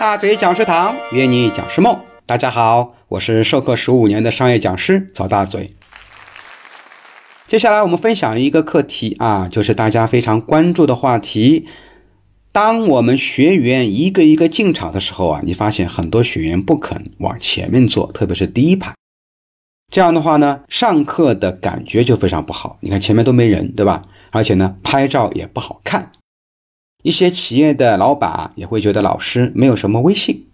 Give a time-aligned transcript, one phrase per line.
[0.00, 5.74] 大嘴讲师堂约你讲师梦，大家好，我是授课十五年的商业讲师曹大嘴。
[7.46, 11.68] 接下来我们分享一个课题啊，就是大家非常关注的话题。
[12.50, 18.94] 当我们学员一个一个进场的时候啊，你发现很多学员不肯往前面坐，特别是第一排。
[19.92, 22.78] 这样的话呢，上课的感觉就非常不好。
[22.80, 24.00] 你看前面都没人，对吧？
[24.30, 26.12] 而且呢，拍照也不好看。
[27.02, 30.50] 一些企业的老板也会觉得老师没有什么威信，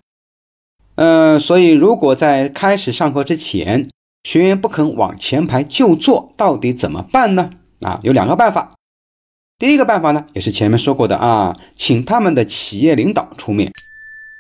[0.95, 3.89] 呃，所以如果在开始上课之前，
[4.23, 7.51] 学员不肯往前排就坐，到底怎么办呢？
[7.81, 8.73] 啊，有两个办法。
[9.59, 13.73] 第一个办法呢，也是前面说过的啊，请他们的企业领导出面，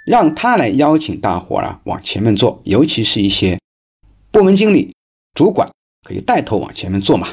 [0.06, 3.58] 让他来邀请大伙儿啊往前面坐，尤其是一些
[4.30, 4.94] 部门经理、
[5.34, 5.68] 主管
[6.06, 7.28] 可以带头往前面坐嘛。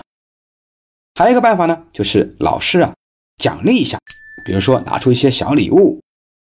[1.16, 2.94] 还有一个办法呢，就是老师啊
[3.38, 4.00] 奖励一下。
[4.46, 6.02] 比如说拿出一些小礼物，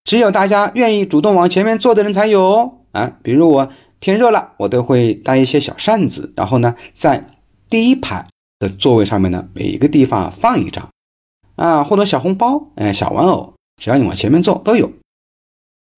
[0.03, 3.17] 只有大家愿意主动往前面坐的人才有啊。
[3.23, 7.25] 比如我天热了，我都会带一些小扇子，然后呢，在
[7.69, 8.27] 第一排
[8.59, 10.89] 的座位上面呢，每一个地方放一张
[11.55, 14.92] 啊，或者小红包，哎，小玩偶，只要你往前面坐都有。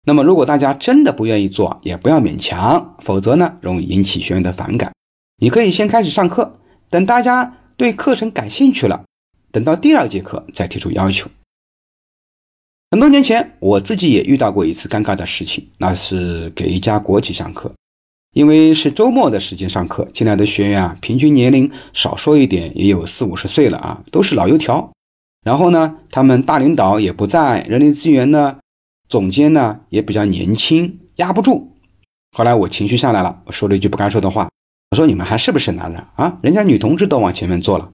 [0.05, 4.94] 那么如果大家真的不愿意做，也不要勉强，否则呢，容易引起学员的反感。
[5.39, 9.03] 你可以先开始上课，等大家对课程感兴趣了，
[9.51, 11.29] 等到第二节课再提出要求。
[12.89, 17.73] 很多年前，我自己也遇到过一次尴尬的事情，那是给一家国企上课，
[18.33, 24.89] 因为是周末的时间上课，进来的学员啊，平均年龄少说一点也有四五十岁了啊，都是老油条。
[25.44, 28.57] 然后呢，他们大领导也不在，人力资源呢，
[29.09, 31.73] 总监呢也比较年轻，压不住。
[32.38, 34.49] 后来我情绪上来了，我说了一句不该说的话，
[34.91, 36.38] 我说你们还是不是男人啊？
[36.41, 37.89] 人家女同志都往前面坐了。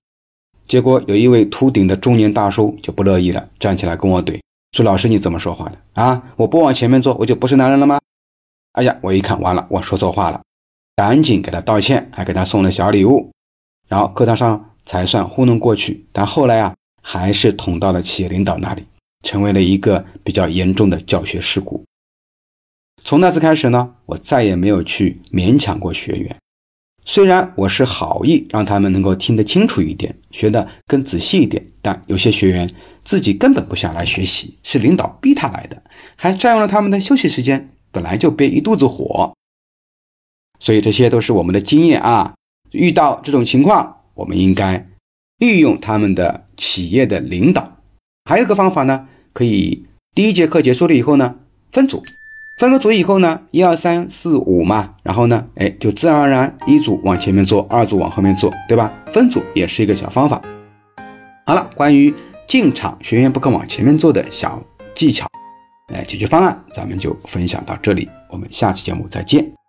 [0.68, 4.40] 结果有一位秃顶的中年大叔就不乐意了，站起来跟我怼。
[4.74, 6.34] 说老师你怎么说话的啊？
[6.36, 8.00] 我不往前面坐，我就不是男人了吗？
[8.72, 10.42] 哎呀，我一看完了，我说错话了，
[10.96, 13.32] 赶紧给他道歉，还给他送了小礼物，
[13.88, 16.08] 然后课堂上才算糊弄过去。
[16.12, 16.74] 但后来啊，
[17.04, 18.88] 还是捅到了企业领导那里，
[19.24, 21.86] 成为了一个比较严重的教学事故。
[23.04, 26.36] 从那次开始呢，我再也没有去勉强过学员。
[27.06, 32.70] 虽然我是好意，让他们能够听得清楚一点，学得更仔细一点，但有些学员
[33.04, 35.84] 自己根本不想来学习，是领导逼他来的，
[36.16, 39.34] 还占用了他们的休息时间，本来就憋一肚子火。
[40.60, 42.36] 所以这些都是我们的经验啊，
[42.72, 44.88] 遇到这种情况，我们应该
[45.40, 47.80] 利用他们的企业的领导。
[48.24, 51.36] 还有个方法呢，可以第一节课结束了以后呢，
[51.70, 52.02] 分组。
[52.56, 58.94] 分个组以后呢，一二三四五嘛，然后呢，哎，就自然而然一组往前面坐，二组往后面坐，对吧？
[59.12, 60.40] 分组也是一个小方法。
[61.46, 62.14] 好了，关于
[62.48, 64.62] 进场学员不肯往前面坐的小
[64.94, 65.28] 技巧，
[65.94, 69.63] 哎，解决方案，咱们就分享到这里，我们下期节目再见。